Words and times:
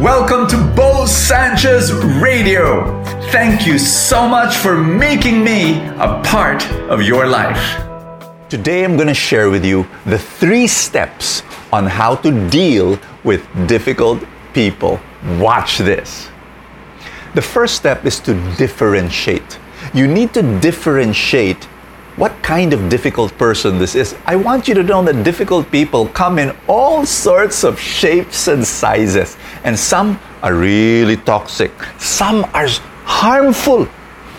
Welcome 0.00 0.46
to 0.46 0.56
Bo 0.74 1.04
Sanchez 1.04 1.92
Radio. 1.92 3.04
Thank 3.30 3.66
you 3.66 3.78
so 3.78 4.26
much 4.26 4.56
for 4.56 4.74
making 4.74 5.44
me 5.44 5.74
a 5.98 6.22
part 6.24 6.64
of 6.88 7.02
your 7.02 7.26
life. 7.26 7.82
Today 8.48 8.82
I'm 8.82 8.96
going 8.96 9.08
to 9.08 9.14
share 9.14 9.50
with 9.50 9.62
you 9.62 9.86
the 10.06 10.18
three 10.18 10.66
steps 10.66 11.42
on 11.70 11.84
how 11.84 12.14
to 12.16 12.48
deal 12.48 12.98
with 13.24 13.46
difficult 13.68 14.24
people. 14.54 14.98
Watch 15.38 15.76
this. 15.76 16.30
The 17.34 17.42
first 17.42 17.74
step 17.74 18.06
is 18.06 18.20
to 18.20 18.32
differentiate. 18.56 19.58
You 19.92 20.08
need 20.08 20.32
to 20.32 20.60
differentiate 20.60 21.68
what 22.20 22.42
kind 22.42 22.74
of 22.74 22.90
difficult 22.90 23.32
person 23.38 23.78
this 23.78 23.94
is. 23.94 24.14
I 24.26 24.36
want 24.36 24.68
you 24.68 24.74
to 24.74 24.82
know 24.82 25.02
that 25.04 25.24
difficult 25.24 25.70
people 25.70 26.06
come 26.08 26.38
in 26.38 26.54
all 26.68 27.06
sorts 27.06 27.64
of 27.64 27.80
shapes 27.80 28.46
and 28.46 28.62
sizes, 28.62 29.38
and 29.64 29.78
some 29.78 30.20
are 30.42 30.54
really 30.54 31.16
toxic, 31.16 31.72
some 31.98 32.44
are 32.52 32.68
harmful. 33.06 33.88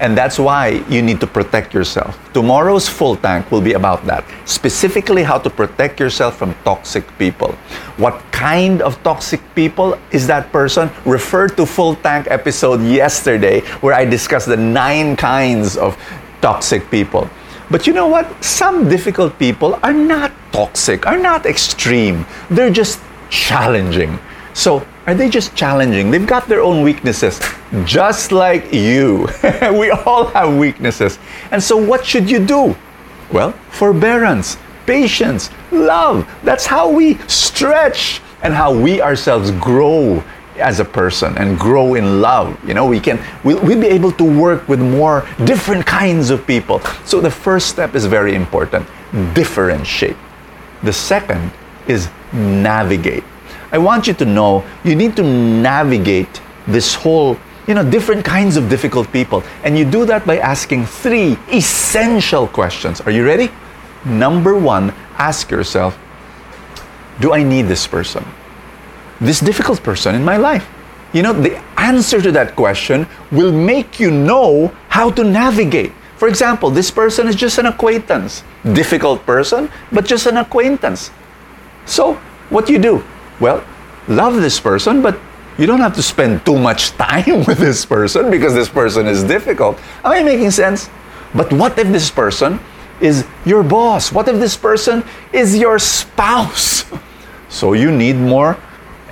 And 0.00 0.18
that's 0.18 0.38
why 0.38 0.84
you 0.90 1.00
need 1.00 1.18
to 1.20 1.26
protect 1.26 1.72
yourself. 1.72 2.18
Tomorrow's 2.34 2.88
full 2.90 3.16
tank 3.16 3.50
will 3.50 3.62
be 3.62 3.72
about 3.72 4.04
that. 4.04 4.24
Specifically, 4.44 5.22
how 5.22 5.38
to 5.38 5.48
protect 5.48 5.98
yourself 5.98 6.36
from 6.36 6.54
toxic 6.64 7.06
people. 7.18 7.52
What 7.96 8.20
kind 8.32 8.82
of 8.82 9.02
toxic 9.02 9.40
people 9.54 9.96
is 10.10 10.26
that 10.26 10.52
person? 10.52 10.90
Refer 11.06 11.48
to 11.50 11.64
full 11.64 11.94
tank 11.94 12.26
episode 12.28 12.82
yesterday 12.82 13.60
where 13.80 13.94
I 13.94 14.04
discussed 14.04 14.48
the 14.48 14.58
nine 14.58 15.16
kinds 15.16 15.78
of 15.78 15.96
toxic 16.42 16.90
people. 16.90 17.30
But 17.70 17.86
you 17.86 17.92
know 17.92 18.06
what? 18.06 18.44
Some 18.44 18.88
difficult 18.88 19.38
people 19.38 19.78
are 19.82 19.92
not 19.92 20.32
toxic, 20.52 21.06
are 21.06 21.18
not 21.18 21.46
extreme. 21.46 22.26
They're 22.50 22.70
just 22.70 23.00
challenging. 23.30 24.18
So, 24.54 24.86
are 25.06 25.14
they 25.14 25.28
just 25.28 25.56
challenging? 25.56 26.10
They've 26.10 26.26
got 26.26 26.46
their 26.46 26.60
own 26.60 26.82
weaknesses, 26.82 27.40
just 27.84 28.30
like 28.30 28.72
you. 28.72 29.26
we 29.72 29.90
all 29.90 30.26
have 30.26 30.56
weaknesses. 30.56 31.18
And 31.50 31.62
so, 31.62 31.76
what 31.76 32.04
should 32.04 32.30
you 32.30 32.44
do? 32.44 32.76
Well, 33.32 33.52
forbearance, 33.70 34.58
patience, 34.86 35.50
love. 35.70 36.28
That's 36.44 36.66
how 36.66 36.90
we 36.90 37.16
stretch 37.26 38.20
and 38.42 38.52
how 38.52 38.74
we 38.74 39.00
ourselves 39.00 39.50
grow 39.52 40.22
as 40.56 40.80
a 40.80 40.84
person 40.84 41.36
and 41.38 41.58
grow 41.58 41.94
in 41.94 42.20
love. 42.20 42.56
You 42.66 42.74
know, 42.74 42.86
we 42.86 43.00
can 43.00 43.18
we'll, 43.44 43.60
we'll 43.62 43.80
be 43.80 43.88
able 43.88 44.12
to 44.12 44.24
work 44.24 44.68
with 44.68 44.80
more 44.80 45.26
different 45.44 45.86
kinds 45.86 46.30
of 46.30 46.46
people. 46.46 46.80
So 47.04 47.20
the 47.20 47.30
first 47.30 47.68
step 47.68 47.94
is 47.94 48.06
very 48.06 48.34
important. 48.34 48.86
Differentiate. 49.34 50.16
The 50.82 50.92
second 50.92 51.52
is 51.86 52.08
navigate. 52.32 53.24
I 53.70 53.78
want 53.78 54.06
you 54.06 54.14
to 54.14 54.24
know 54.24 54.64
you 54.84 54.94
need 54.94 55.16
to 55.16 55.22
navigate 55.22 56.40
this 56.66 56.94
whole 56.94 57.38
you 57.66 57.74
know 57.74 57.88
different 57.88 58.24
kinds 58.24 58.56
of 58.56 58.68
difficult 58.68 59.10
people 59.12 59.42
and 59.62 59.78
you 59.78 59.84
do 59.84 60.04
that 60.04 60.26
by 60.26 60.38
asking 60.38 60.84
three 60.84 61.38
essential 61.52 62.46
questions 62.46 63.00
are 63.00 63.10
you 63.10 63.24
ready 63.24 63.50
number 64.04 64.58
1 64.58 64.92
ask 65.16 65.50
yourself 65.50 65.98
do 67.20 67.32
i 67.32 67.42
need 67.42 67.62
this 67.62 67.86
person 67.86 68.24
this 69.22 69.40
difficult 69.40 69.82
person 69.82 70.14
in 70.14 70.24
my 70.24 70.36
life? 70.36 70.68
You 71.12 71.22
know, 71.22 71.32
the 71.32 71.56
answer 71.76 72.20
to 72.22 72.32
that 72.32 72.56
question 72.56 73.06
will 73.30 73.52
make 73.52 74.00
you 74.00 74.10
know 74.10 74.72
how 74.88 75.10
to 75.10 75.24
navigate. 75.24 75.92
For 76.16 76.28
example, 76.28 76.70
this 76.70 76.90
person 76.90 77.28
is 77.28 77.34
just 77.34 77.58
an 77.58 77.66
acquaintance. 77.66 78.44
Difficult 78.72 79.26
person, 79.26 79.70
but 79.90 80.06
just 80.06 80.26
an 80.26 80.36
acquaintance. 80.36 81.10
So, 81.84 82.14
what 82.48 82.66
do 82.66 82.72
you 82.72 82.78
do? 82.78 83.04
Well, 83.40 83.64
love 84.08 84.36
this 84.36 84.60
person, 84.60 85.02
but 85.02 85.18
you 85.58 85.66
don't 85.66 85.80
have 85.80 85.94
to 85.96 86.02
spend 86.02 86.46
too 86.46 86.58
much 86.58 86.92
time 86.92 87.44
with 87.46 87.58
this 87.58 87.84
person 87.84 88.30
because 88.30 88.54
this 88.54 88.68
person 88.68 89.06
is 89.06 89.24
difficult. 89.24 89.78
Am 90.04 90.12
I 90.12 90.22
making 90.22 90.50
sense? 90.50 90.88
But 91.34 91.52
what 91.52 91.78
if 91.78 91.88
this 91.88 92.10
person 92.10 92.60
is 93.00 93.26
your 93.44 93.62
boss? 93.62 94.12
What 94.12 94.28
if 94.28 94.36
this 94.36 94.56
person 94.56 95.04
is 95.32 95.58
your 95.58 95.78
spouse? 95.78 96.84
So 97.52 97.74
you 97.74 97.90
need 97.90 98.16
more 98.16 98.56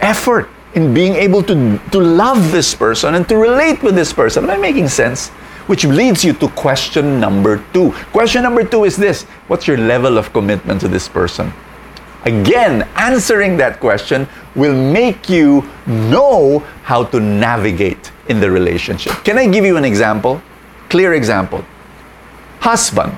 effort 0.00 0.48
in 0.74 0.94
being 0.94 1.14
able 1.14 1.42
to, 1.42 1.78
to 1.90 1.98
love 1.98 2.52
this 2.52 2.74
person 2.74 3.14
and 3.14 3.28
to 3.28 3.36
relate 3.36 3.82
with 3.82 3.94
this 3.94 4.12
person. 4.12 4.44
Am 4.44 4.50
I 4.50 4.56
making 4.56 4.88
sense? 4.88 5.28
Which 5.66 5.84
leads 5.84 6.24
you 6.24 6.32
to 6.34 6.48
question 6.48 7.20
number 7.20 7.62
two. 7.72 7.92
Question 8.12 8.42
number 8.42 8.64
two 8.64 8.84
is 8.84 8.96
this 8.96 9.24
What's 9.46 9.66
your 9.66 9.78
level 9.78 10.18
of 10.18 10.32
commitment 10.32 10.80
to 10.82 10.88
this 10.88 11.08
person? 11.08 11.52
Again, 12.24 12.86
answering 12.96 13.56
that 13.56 13.80
question 13.80 14.28
will 14.54 14.74
make 14.74 15.28
you 15.28 15.64
know 15.86 16.60
how 16.82 17.04
to 17.04 17.18
navigate 17.18 18.12
in 18.28 18.40
the 18.40 18.50
relationship. 18.50 19.12
Can 19.24 19.38
I 19.38 19.46
give 19.48 19.64
you 19.64 19.76
an 19.76 19.84
example? 19.84 20.42
Clear 20.90 21.14
example. 21.14 21.64
Husband, 22.60 23.16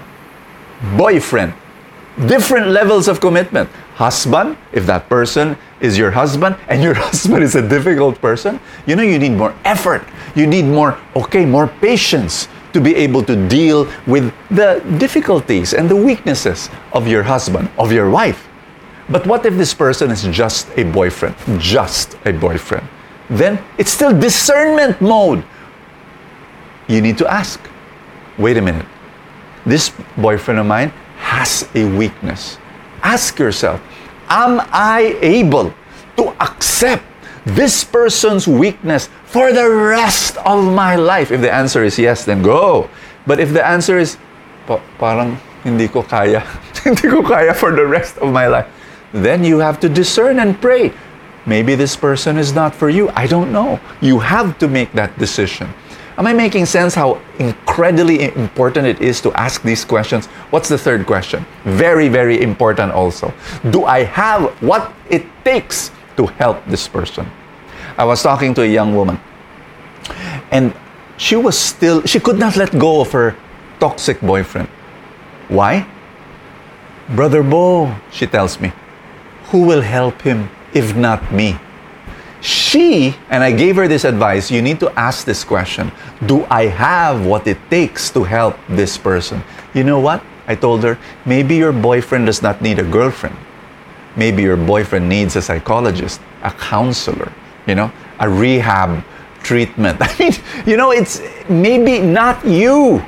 boyfriend, 0.97 1.53
different 2.27 2.69
levels 2.69 3.09
of 3.09 3.21
commitment. 3.21 3.69
Husband, 3.97 4.57
if 4.73 4.87
that 4.87 5.09
person 5.09 5.57
is 5.83 5.99
your 5.99 6.11
husband 6.11 6.57
and 6.69 6.83
your 6.83 6.95
husband 7.09 7.43
is 7.45 7.55
a 7.55 7.69
difficult 7.69 8.19
person, 8.21 8.59
you 8.87 8.97
know 8.97 9.03
you 9.03 9.19
need 9.19 9.33
more 9.33 9.55
effort. 9.65 10.03
You 10.35 10.47
need 10.47 10.65
more, 10.65 10.99
okay, 11.15 11.45
more 11.45 11.69
patience 11.69 12.49
to 12.73 12.81
be 12.81 12.95
able 12.97 13.23
to 13.25 13.37
deal 13.49 13.87
with 14.07 14.33
the 14.49 14.83
difficulties 14.97 15.75
and 15.75 15.91
the 15.91 15.97
weaknesses 15.97 16.71
of 16.95 17.07
your 17.07 17.23
husband, 17.23 17.69
of 17.79 17.93
your 17.93 18.09
wife. 18.09 18.49
But 19.11 19.27
what 19.27 19.45
if 19.45 19.55
this 19.59 19.75
person 19.75 20.11
is 20.11 20.23
just 20.23 20.69
a 20.79 20.85
boyfriend? 20.85 21.35
Just 21.61 22.17
a 22.25 22.33
boyfriend. 22.33 22.89
Then 23.29 23.63
it's 23.77 23.91
still 23.91 24.19
discernment 24.19 25.01
mode. 25.03 25.45
You 26.89 27.03
need 27.03 27.19
to 27.19 27.31
ask 27.31 27.61
wait 28.39 28.57
a 28.57 28.63
minute. 28.63 28.87
This 29.65 29.93
boyfriend 30.17 30.61
of 30.61 30.67
mine 30.67 30.89
has 31.19 31.69
a 31.75 31.85
weakness. 31.85 32.59
Ask 33.03 33.39
yourself, 33.39 33.81
am 34.33 34.65
I 34.73 35.21
able 35.21 35.75
to 36.17 36.33
accept 36.41 37.05
this 37.45 37.85
person's 37.85 38.49
weakness 38.49 39.13
for 39.29 39.53
the 39.53 39.69
rest 39.69 40.39
of 40.49 40.65
my 40.65 40.97
life? 40.97 41.31
If 41.31 41.43
the 41.45 41.53
answer 41.53 41.85
is 41.85 41.99
yes, 41.99 42.25
then 42.25 42.41
go. 42.41 42.89
But 43.27 43.39
if 43.41 43.53
the 43.53 43.61
answer 43.61 43.99
is, 44.01 44.17
pa- 44.67 44.81
parang 44.97 45.37
hindi 45.63 45.87
ko 45.87 46.03
kaya, 46.03 46.41
hindi 46.85 47.13
ko 47.13 47.21
kaya 47.21 47.53
for 47.53 47.77
the 47.77 47.85
rest 47.85 48.17
of 48.25 48.33
my 48.33 48.49
life, 48.49 48.67
then 49.13 49.45
you 49.45 49.61
have 49.61 49.79
to 49.85 49.89
discern 49.93 50.41
and 50.41 50.57
pray. 50.57 50.91
Maybe 51.45 51.75
this 51.75 51.95
person 51.95 52.39
is 52.39 52.55
not 52.55 52.73
for 52.75 52.89
you. 52.89 53.11
I 53.13 53.27
don't 53.27 53.53
know. 53.53 53.81
You 54.01 54.21
have 54.25 54.57
to 54.63 54.69
make 54.69 54.95
that 54.95 55.13
decision. 55.19 55.69
Am 56.23 56.29
I 56.29 56.35
making 56.35 56.67
sense 56.67 56.95
how 56.95 57.21
incredibly 57.41 58.23
important 58.23 58.87
it 58.87 59.01
is 59.01 59.21
to 59.23 59.33
ask 59.33 59.61
these 59.65 59.85
questions? 59.85 60.27
What's 60.55 60.69
the 60.69 60.79
third 60.79 61.05
question? 61.05 61.45
Very, 61.65 62.09
very 62.09 62.41
important 62.41 62.93
also. 62.93 63.35
Do 63.71 63.87
I 63.87 64.05
have 64.05 64.45
what 64.63 64.93
it 65.11 65.27
takes 65.45 65.91
to 66.17 66.27
help 66.39 66.65
this 66.67 66.87
person? 66.87 67.27
I 67.99 68.05
was 68.05 68.23
talking 68.23 68.55
to 68.55 68.63
a 68.63 68.67
young 68.67 68.95
woman, 68.95 69.19
and 70.53 70.73
she 71.17 71.35
was 71.35 71.59
still, 71.59 72.07
she 72.07 72.21
could 72.21 72.39
not 72.39 72.57
let 72.57 72.71
go 72.79 73.01
of 73.01 73.11
her 73.11 73.35
toxic 73.81 74.21
boyfriend. 74.21 74.69
Why? 75.49 75.89
Brother 77.17 77.43
Bo, 77.43 77.97
she 78.13 78.29
tells 78.29 78.61
me, 78.61 78.73
who 79.51 79.67
will 79.67 79.83
help 79.83 80.23
him 80.23 80.51
if 80.73 80.95
not 80.95 81.33
me? 81.33 81.59
She, 82.43 83.15
and 83.31 83.45
I 83.45 83.53
gave 83.53 83.77
her 83.77 83.87
this 83.87 84.05
advice, 84.05 84.51
you 84.51 84.61
need 84.63 84.81
to 84.81 84.91
ask 84.99 85.25
this 85.25 85.45
question 85.45 85.93
Do 86.27 86.45
I 86.51 86.67
have 86.67 87.25
what 87.25 87.47
it 87.47 87.59
takes 87.71 88.11
to 88.11 88.25
help 88.25 88.59
this 88.69 88.99
person? 88.99 89.43
You 89.75 89.85
know 89.85 90.01
what? 90.01 90.23
I 90.49 90.57
told 90.57 90.83
her, 90.83 90.99
maybe 91.25 91.55
your 91.55 91.73
boyfriend 91.73 92.27
does 92.27 92.43
not 92.43 92.61
need 92.61 92.81
a 92.81 92.83
girlfriend. 92.83 93.37
Maybe 94.17 94.43
your 94.43 94.57
boyfriend 94.57 95.09
needs 95.09 95.37
a 95.37 95.43
psychologist, 95.43 96.21
a 96.43 96.51
counselor, 96.51 97.33
you 97.67 97.77
know, 97.77 97.93
a 98.19 98.29
rehab 98.29 99.05
treatment. 99.45 99.99
I 100.03 100.15
mean, 100.19 100.33
you 100.67 100.77
know, 100.77 100.91
it's 100.91 101.23
maybe 101.49 102.01
not 102.01 102.45
you. 102.45 103.05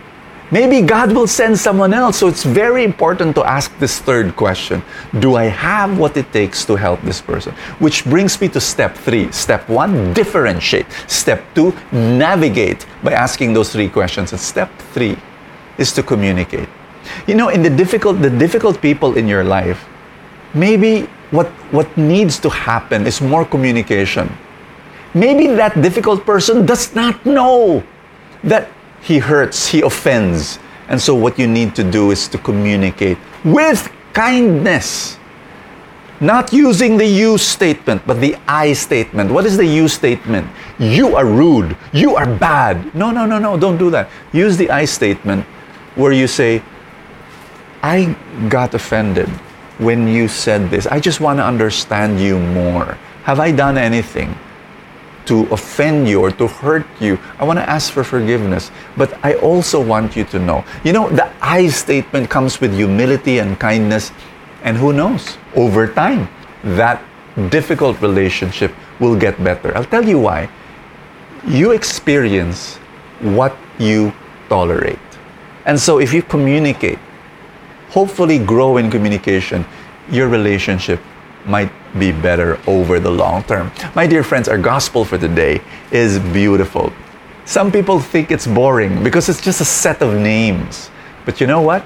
Maybe 0.50 0.82
God 0.82 1.12
will 1.12 1.26
send 1.26 1.58
someone 1.58 1.94
else. 1.94 2.19
So 2.19 2.29
it's 2.29 2.44
very 2.44 2.85
important 2.85 3.35
to 3.37 3.44
ask 3.44 3.76
this 3.79 3.99
third 3.99 4.37
question 4.37 4.82
Do 5.19 5.37
I 5.37 5.44
have 5.44 5.99
what 5.99 6.17
it 6.17 6.32
takes 6.32 6.64
to 6.67 6.76
help 6.76 7.00
this 7.02 7.20
person? 7.20 7.55
Which 7.79 8.05
brings 8.05 8.41
me 8.41 8.49
to 8.49 8.61
step 8.61 8.96
three. 8.96 9.32
Step 9.32 9.69
one, 9.69 10.12
differentiate. 10.12 10.87
Step 11.06 11.43
two, 11.55 11.73
navigate 11.93 12.87
by 13.02 13.12
asking 13.12 13.55
those 13.55 13.73
three 13.73 13.88
questions. 13.88 14.32
And 14.32 14.41
step 14.41 14.70
three 14.93 15.17
is 15.79 15.93
to 15.93 16.02
communicate. 16.02 16.69
You 17.26 17.35
know, 17.35 17.49
in 17.49 17.62
the 17.62 17.70
difficult, 17.70 18.20
the 18.20 18.31
difficult 18.31 18.81
people 18.81 19.17
in 19.17 19.26
your 19.26 19.44
life, 19.44 19.85
maybe 20.52 21.08
what, 21.31 21.49
what 21.73 21.88
needs 21.96 22.38
to 22.41 22.50
happen 22.50 23.06
is 23.06 23.20
more 23.20 23.44
communication. 23.44 24.31
Maybe 25.14 25.46
that 25.49 25.81
difficult 25.81 26.25
person 26.25 26.67
does 26.67 26.94
not 26.94 27.25
know 27.25 27.82
that 28.43 28.69
he 29.05 29.19
hurts, 29.19 29.69
he 29.69 29.83
offends. 29.83 30.59
And 30.89 31.01
so, 31.01 31.15
what 31.15 31.39
you 31.39 31.47
need 31.47 31.75
to 31.77 31.85
do 31.85 32.11
is 32.11 32.27
to 32.29 32.39
communicate 32.39 33.19
with 33.45 33.93
kindness. 34.12 35.19
Not 36.21 36.53
using 36.53 36.97
the 36.97 37.05
you 37.05 37.37
statement, 37.37 38.06
but 38.06 38.21
the 38.21 38.37
I 38.49 38.73
statement. 38.73 39.31
What 39.31 39.45
is 39.45 39.56
the 39.56 39.67
you 39.67 39.89
statement? 39.89 40.49
You 40.79 41.17
are 41.17 41.27
rude. 41.27 41.77
You 41.93 42.17
are 42.17 42.25
bad. 42.25 42.95
No, 42.95 43.11
no, 43.11 43.27
no, 43.27 43.39
no. 43.39 43.59
Don't 43.59 43.77
do 43.77 43.91
that. 43.91 44.09
Use 44.33 44.56
the 44.56 44.71
I 44.71 44.87
statement 44.87 45.45
where 45.97 46.12
you 46.12 46.27
say, 46.27 46.62
I 47.83 48.17
got 48.49 48.73
offended 48.75 49.29
when 49.79 50.09
you 50.09 50.29
said 50.29 50.71
this. 50.71 50.87
I 50.87 51.01
just 51.01 51.21
want 51.21 51.41
to 51.41 51.45
understand 51.45 52.21
you 52.21 52.39
more. 52.39 52.97
Have 53.25 53.41
I 53.41 53.51
done 53.51 53.77
anything 53.77 54.39
to 55.26 55.47
offend 55.53 56.09
you 56.09 56.21
or 56.21 56.31
to 56.32 56.47
hurt 56.47 56.87
you? 57.00 57.19
I 57.38 57.44
want 57.44 57.59
to 57.59 57.69
ask 57.69 57.93
for 57.93 58.05
forgiveness. 58.05 58.71
But 58.97 59.12
I 59.25 59.35
also 59.35 59.81
want 59.82 60.17
you 60.17 60.25
to 60.25 60.38
know. 60.38 60.65
You 60.85 60.93
know, 60.93 61.09
the 61.11 61.31
I 61.41 61.69
statement 61.69 62.31
comes 62.31 62.61
with 62.61 62.75
humility 62.75 63.38
and 63.38 63.59
kindness. 63.59 64.12
And 64.62 64.76
who 64.76 64.93
knows? 64.93 65.37
Over 65.55 65.87
time, 65.87 66.29
that 66.62 67.03
difficult 67.50 68.00
relationship 68.00 68.75
will 69.00 69.17
get 69.17 69.43
better. 69.43 69.76
I'll 69.76 69.85
tell 69.85 70.06
you 70.06 70.19
why. 70.19 70.49
You 71.47 71.73
experience 71.73 72.77
what 73.20 73.56
you 73.79 74.12
tolerate. 74.49 74.99
And 75.67 75.79
so 75.79 75.99
if 75.99 76.12
you 76.12 76.23
communicate, 76.23 76.99
hopefully 77.91 78.38
grow 78.38 78.77
in 78.77 78.91
communication, 78.91 79.65
your 80.11 80.29
relationship 80.29 81.00
might 81.46 81.73
be 81.99 82.12
better 82.12 82.58
over 82.67 82.99
the 82.99 83.11
long 83.11 83.43
term. 83.44 83.70
My 83.94 84.06
dear 84.06 84.23
friends, 84.23 84.49
our 84.49 84.58
gospel 84.58 85.05
for 85.05 85.19
today 85.19 85.61
is 85.91 86.19
beautiful. 86.19 86.93
Some 87.44 87.70
people 87.70 88.00
think 88.00 88.31
it's 88.31 88.46
boring 88.46 89.05
because 89.05 89.29
it's 89.29 89.43
just 89.43 89.61
a 89.61 89.64
set 89.64 90.00
of 90.00 90.14
names. 90.14 90.91
But 91.25 91.41
you 91.41 91.46
know 91.46 91.61
what? 91.61 91.85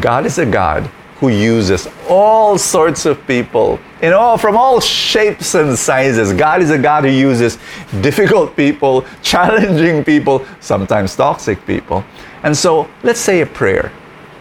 God 0.00 0.24
is 0.24 0.38
a 0.38 0.46
God 0.46 0.90
who 1.16 1.28
uses 1.28 1.86
all 2.08 2.58
sorts 2.58 3.06
of 3.06 3.24
people 3.26 3.78
in 4.02 4.12
all 4.12 4.36
from 4.36 4.56
all 4.56 4.80
shapes 4.80 5.54
and 5.54 5.78
sizes. 5.78 6.32
God 6.32 6.60
is 6.60 6.70
a 6.70 6.78
God 6.78 7.04
who 7.04 7.10
uses 7.10 7.58
difficult 8.00 8.56
people, 8.56 9.04
challenging 9.22 10.04
people, 10.04 10.44
sometimes 10.60 11.14
toxic 11.14 11.64
people. 11.66 12.04
And 12.42 12.56
so 12.56 12.88
let's 13.02 13.20
say 13.20 13.42
a 13.42 13.46
prayer. 13.46 13.92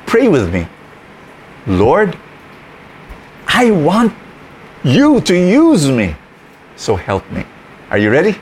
Pray 0.06 0.27
with 0.27 0.54
me. 0.54 0.68
Lord, 1.68 2.18
I 3.48 3.71
want 3.71 4.13
you 4.84 5.22
to 5.22 5.36
use 5.36 5.90
me. 5.90 6.16
So 6.76 6.96
help 6.96 7.30
me. 7.32 7.46
Are 7.90 7.98
you 7.98 8.12
ready? 8.12 8.36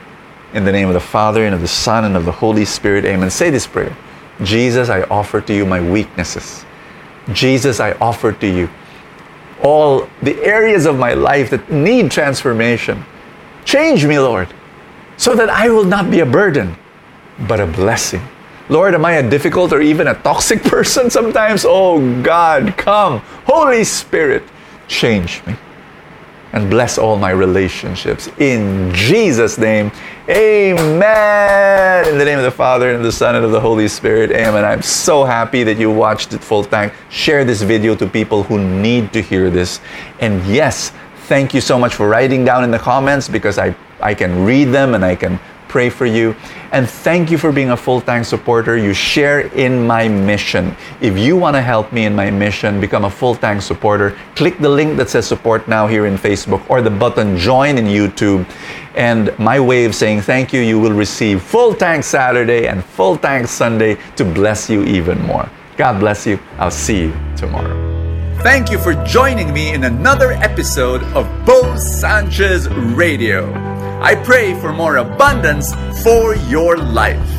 In 0.54 0.64
the 0.64 0.72
name 0.72 0.88
of 0.88 0.94
the 0.94 1.00
Father, 1.00 1.46
and 1.46 1.54
of 1.54 1.60
the 1.60 1.68
Son, 1.68 2.04
and 2.04 2.16
of 2.16 2.24
the 2.24 2.32
Holy 2.32 2.64
Spirit, 2.64 3.04
amen. 3.04 3.30
Say 3.30 3.50
this 3.50 3.66
prayer 3.66 3.96
Jesus, 4.42 4.88
I 4.88 5.02
offer 5.02 5.40
to 5.40 5.54
you 5.54 5.64
my 5.64 5.80
weaknesses. 5.80 6.64
Jesus, 7.32 7.80
I 7.80 7.92
offer 7.92 8.32
to 8.32 8.46
you 8.46 8.68
all 9.62 10.08
the 10.22 10.42
areas 10.42 10.86
of 10.86 10.98
my 10.98 11.14
life 11.14 11.50
that 11.50 11.70
need 11.70 12.10
transformation. 12.10 13.04
Change 13.64 14.04
me, 14.04 14.18
Lord, 14.18 14.48
so 15.16 15.34
that 15.36 15.48
I 15.48 15.68
will 15.70 15.84
not 15.84 16.10
be 16.10 16.20
a 16.20 16.26
burden, 16.26 16.76
but 17.46 17.60
a 17.60 17.66
blessing. 17.66 18.22
Lord, 18.68 18.94
am 18.94 19.04
I 19.04 19.12
a 19.14 19.30
difficult 19.30 19.72
or 19.72 19.80
even 19.80 20.08
a 20.08 20.14
toxic 20.14 20.62
person 20.64 21.10
sometimes? 21.10 21.64
Oh 21.66 22.22
God, 22.22 22.76
come. 22.76 23.20
Holy 23.46 23.84
Spirit, 23.84 24.42
change 24.88 25.44
me 25.46 25.56
and 26.52 26.68
bless 26.68 26.98
all 26.98 27.16
my 27.16 27.30
relationships. 27.30 28.28
In 28.38 28.92
Jesus' 28.94 29.58
name, 29.58 29.90
amen. 30.28 32.08
In 32.08 32.18
the 32.18 32.24
name 32.24 32.38
of 32.38 32.44
the 32.44 32.50
Father, 32.50 32.88
and 32.90 32.98
of 32.98 33.02
the 33.02 33.12
Son, 33.12 33.34
and 33.34 33.44
of 33.44 33.50
the 33.50 33.60
Holy 33.60 33.88
Spirit, 33.88 34.30
amen. 34.30 34.64
I'm 34.64 34.82
so 34.82 35.24
happy 35.24 35.62
that 35.64 35.78
you 35.78 35.90
watched 35.90 36.32
it 36.34 36.42
full 36.42 36.64
tank. 36.64 36.92
Share 37.10 37.44
this 37.44 37.62
video 37.62 37.94
to 37.96 38.06
people 38.06 38.42
who 38.42 38.58
need 38.58 39.12
to 39.14 39.22
hear 39.22 39.50
this. 39.50 39.80
And 40.20 40.44
yes, 40.46 40.92
thank 41.26 41.54
you 41.54 41.60
so 41.60 41.78
much 41.78 41.94
for 41.94 42.08
writing 42.08 42.44
down 42.44 42.64
in 42.64 42.70
the 42.70 42.78
comments 42.78 43.28
because 43.28 43.58
I, 43.58 43.74
I 44.00 44.14
can 44.14 44.44
read 44.44 44.66
them 44.66 44.94
and 44.94 45.04
I 45.04 45.16
can 45.16 45.40
pray 45.72 45.88
for 45.88 46.04
you. 46.04 46.36
And 46.70 46.88
thank 46.88 47.30
you 47.30 47.38
for 47.38 47.50
being 47.50 47.70
a 47.70 47.76
full 47.76 48.02
tank 48.02 48.26
supporter. 48.26 48.76
You 48.76 48.92
share 48.92 49.40
in 49.66 49.86
my 49.86 50.06
mission. 50.06 50.76
If 51.00 51.16
you 51.16 51.34
want 51.34 51.56
to 51.56 51.62
help 51.62 51.92
me 51.92 52.04
in 52.04 52.14
my 52.14 52.30
mission, 52.30 52.78
become 52.78 53.04
a 53.06 53.10
full 53.10 53.34
tank 53.34 53.62
supporter, 53.62 54.14
click 54.36 54.58
the 54.58 54.68
link 54.68 54.98
that 54.98 55.08
says 55.08 55.26
support 55.26 55.66
now 55.66 55.86
here 55.86 56.04
in 56.04 56.16
Facebook 56.18 56.62
or 56.68 56.82
the 56.82 56.90
button 56.90 57.38
join 57.38 57.78
in 57.78 57.86
YouTube. 57.86 58.44
And 58.94 59.36
my 59.38 59.58
way 59.58 59.86
of 59.86 59.94
saying 59.94 60.20
thank 60.20 60.52
you, 60.52 60.60
you 60.60 60.78
will 60.78 60.92
receive 60.92 61.40
full 61.40 61.74
tank 61.74 62.04
Saturday 62.04 62.68
and 62.68 62.84
full 62.84 63.16
tank 63.16 63.48
Sunday 63.48 63.96
to 64.16 64.24
bless 64.24 64.68
you 64.68 64.84
even 64.84 65.18
more. 65.22 65.48
God 65.78 65.98
bless 66.00 66.26
you. 66.26 66.38
I'll 66.58 66.70
see 66.70 67.00
you 67.04 67.12
tomorrow. 67.34 67.80
Thank 68.42 68.70
you 68.70 68.78
for 68.78 68.92
joining 69.04 69.52
me 69.54 69.72
in 69.72 69.84
another 69.84 70.32
episode 70.32 71.02
of 71.14 71.24
Bo 71.46 71.76
Sanchez 71.76 72.68
Radio. 72.68 73.71
I 74.02 74.16
pray 74.16 74.52
for 74.60 74.72
more 74.72 74.96
abundance 74.96 75.72
for 76.02 76.34
your 76.34 76.76
life. 76.76 77.31